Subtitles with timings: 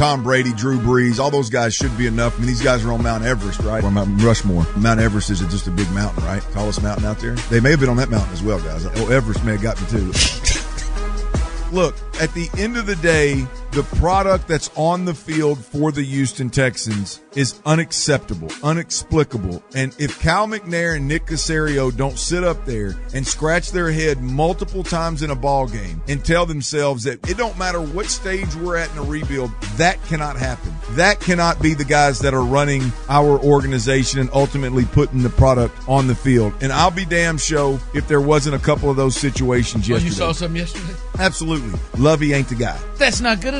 [0.00, 2.34] Tom Brady, Drew Brees, all those guys should be enough.
[2.36, 3.84] I mean, these guys are on Mount Everest, right?
[3.84, 4.66] Or Mount Rushmore.
[4.74, 6.40] Mount Everest is just a big mountain, right?
[6.54, 7.34] Tallest mountain out there.
[7.34, 8.86] They may have been on that mountain as well, guys.
[8.86, 10.06] Oh, Everest may have got me too.
[11.70, 16.02] Look, at the end of the day, the product that's on the field for the
[16.02, 19.62] Houston Texans is unacceptable, unexplicable.
[19.76, 24.20] And if Cal McNair and Nick Caserio don't sit up there and scratch their head
[24.20, 28.52] multiple times in a ball game and tell themselves that it don't matter what stage
[28.56, 30.72] we're at in a rebuild, that cannot happen.
[30.96, 35.76] That cannot be the guys that are running our organization and ultimately putting the product
[35.88, 36.52] on the field.
[36.60, 40.06] And I'll be damn show if there wasn't a couple of those situations Oh, yesterday.
[40.08, 40.94] you saw something yesterday?
[41.20, 41.78] Absolutely.
[41.98, 42.76] Lovie ain't the guy.
[42.96, 43.59] That's not good enough.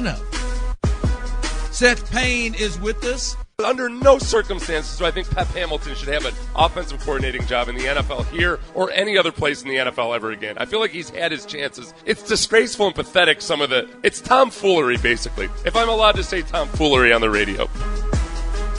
[1.71, 3.37] Seth Payne is with us.
[3.65, 7.75] Under no circumstances do I think Pep Hamilton should have an offensive coordinating job in
[7.75, 10.57] the NFL here or any other place in the NFL ever again.
[10.59, 11.93] I feel like he's had his chances.
[12.07, 13.89] It's disgraceful and pathetic, some of the.
[14.03, 15.49] It's tomfoolery, basically.
[15.65, 17.69] If I'm allowed to say tomfoolery on the radio.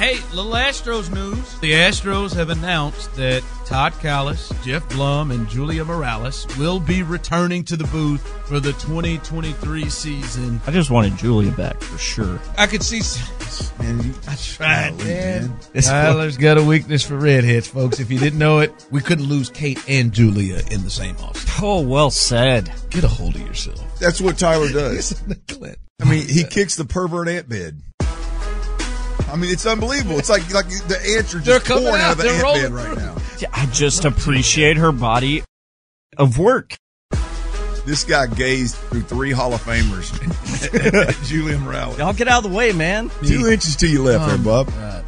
[0.02, 1.60] Hey, little Astros news.
[1.60, 7.64] The Astros have announced that Todd Kalas, Jeff Blum, and Julia Morales will be returning
[7.66, 10.60] to the booth for the 2023 season.
[10.66, 12.40] I just wanted Julia back for sure.
[12.58, 13.02] I could see.
[13.78, 15.50] Man, you, I tried, Golly, man.
[15.72, 15.84] man.
[15.84, 18.00] Tyler's got a weakness for redheads, folks.
[18.00, 21.46] If you didn't know it, we couldn't lose Kate and Julia in the same office.
[21.62, 22.74] Oh, well said.
[22.90, 24.00] Get a hold of yourself.
[24.00, 25.12] that's what Tyler does.
[25.12, 25.78] It's a neglect.
[26.02, 27.80] I mean, he kicks the pervert ant bed.
[29.32, 30.20] I mean, it's unbelievable.
[30.20, 32.12] It's like like the ants are They're just coming pouring out out.
[32.14, 33.16] of the They're ant rolling bed right now.
[33.40, 35.44] Yeah, I just appreciate her body
[36.18, 36.76] of work.
[37.86, 40.14] This guy gazed through three Hall of Famers
[41.10, 41.98] at Julian Morales.
[41.98, 43.10] Y'all get out of the way, man.
[43.26, 45.06] Two inches to your left there, oh, Bob.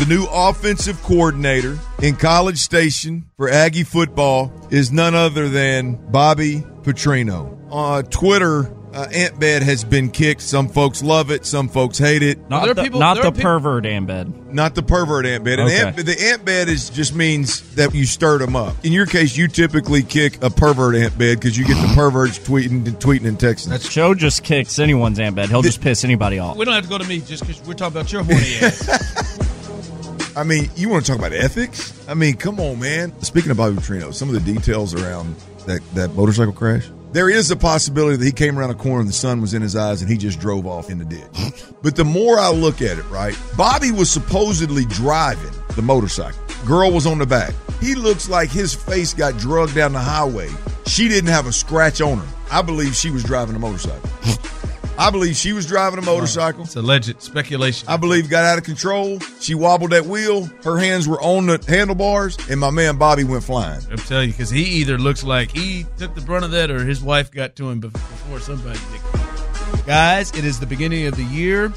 [0.00, 6.64] The new offensive coordinator in College Station for Aggie football is none other than Bobby
[6.82, 7.56] Petrino.
[7.70, 10.40] On Twitter, uh, Ant Bed has been kicked.
[10.40, 12.38] Some folks love it, some folks hate it.
[12.48, 14.52] Not there the, people- not there the are people- pervert Ambed.
[14.54, 15.58] Not the pervert ant bed.
[15.58, 15.82] And Okay.
[15.82, 18.76] ant, the ant bed is just means that you stirred them up.
[18.84, 22.38] In your case, you typically kick a pervert ant bed because you get the perverts
[22.38, 23.70] tweeting and tweeting and texting.
[23.70, 25.48] That's Joe just kicks anyone's ant bed.
[25.48, 26.56] He'll just piss anybody off.
[26.56, 30.36] We don't have to go to me just because we're talking about your horny ass.
[30.36, 31.92] I mean, you want to talk about ethics?
[32.08, 33.12] I mean, come on, man.
[33.22, 35.34] Speaking of Bobby Petrino, some of the details around
[35.66, 36.88] that, that motorcycle crash.
[37.14, 39.62] There is a possibility that he came around a corner and the sun was in
[39.62, 41.64] his eyes and he just drove off in the ditch.
[41.82, 46.40] but the more I look at it, right, Bobby was supposedly driving the motorcycle.
[46.66, 47.54] Girl was on the back.
[47.80, 50.50] He looks like his face got drugged down the highway.
[50.88, 52.26] She didn't have a scratch on her.
[52.50, 54.10] I believe she was driving a motorcycle.
[54.96, 56.62] I believe she was driving a motorcycle.
[56.64, 57.88] It's alleged speculation.
[57.88, 59.18] I believe got out of control.
[59.40, 60.44] She wobbled that wheel.
[60.62, 63.80] Her hands were on the handlebars, and my man Bobby went flying.
[63.90, 66.84] I'm telling you, because he either looks like he took the brunt of that or
[66.84, 69.86] his wife got to him before somebody did.
[69.86, 71.72] Guys, it is the beginning of the year.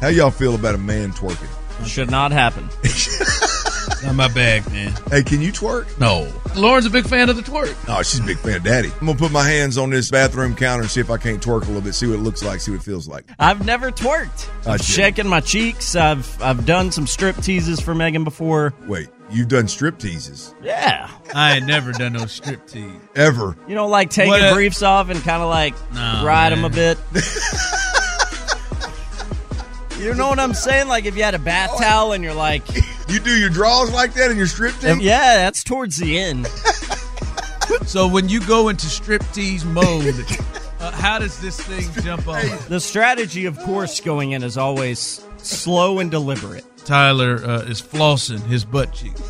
[0.00, 1.48] How y'all feel about a man twerking?
[1.86, 2.68] Should not happen.
[4.04, 4.92] Not my bag, man.
[5.10, 5.98] Hey, can you twerk?
[5.98, 6.30] No.
[6.56, 7.74] Lauren's a big fan of the twerk.
[7.88, 8.92] Oh, she's a big fan of daddy.
[9.00, 11.62] I'm gonna put my hands on this bathroom counter and see if I can't twerk
[11.62, 13.24] a little bit, see what it looks like, see what it feels like.
[13.38, 14.46] I've never twerked.
[14.66, 15.96] I I'm shaking my cheeks.
[15.96, 18.74] I've I've done some strip teases for Megan before.
[18.86, 21.08] Wait, you've done strip teases Yeah.
[21.34, 22.92] I ain't never done no strip tease.
[23.16, 23.56] ever?
[23.66, 26.64] You know, like taking What a- briefs off and kind of like No, ride them
[26.66, 26.98] a bit.
[29.98, 30.88] you know what I'm saying?
[30.88, 32.62] Like if you had a bath oh, towel and you're like,
[33.08, 35.00] You do your draws like that in your strip tease?
[35.00, 36.46] yeah, that's towards the end.
[37.86, 40.14] So when you go into strip tease mode,
[40.80, 42.42] uh, how does this thing jump on?
[42.68, 46.64] The strategy, of course, going in is always slow and deliberate.
[46.84, 49.20] Tyler uh, is flossing his butt cheeks.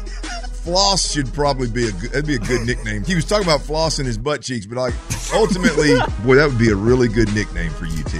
[0.63, 3.05] Floss should probably be a good, that'd be a good nickname.
[3.05, 4.95] He was talking about flossing his butt cheeks, but like
[5.33, 5.95] ultimately,
[6.25, 8.15] boy, that would be a really good nickname for UT.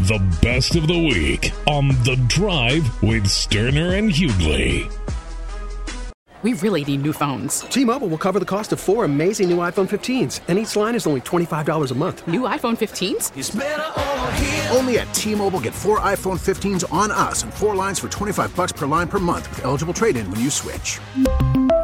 [0.00, 4.90] The best of the week on The Drive with Sterner and Hughley.
[6.42, 7.60] We really need new phones.
[7.60, 10.94] T Mobile will cover the cost of four amazing new iPhone 15s, and each line
[10.94, 12.26] is only $25 a month.
[12.26, 14.74] New iPhone 15s?
[14.74, 18.56] Only at T Mobile get four iPhone 15s on us and four lines for 25
[18.56, 20.98] bucks per line per month with eligible trade in when you switch.